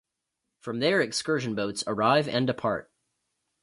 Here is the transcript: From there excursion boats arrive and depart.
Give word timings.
From 0.61 0.79
there 0.79 0.99
excursion 0.99 1.53
boats 1.53 1.83
arrive 1.85 2.27
and 2.27 2.47
depart. 2.47 2.89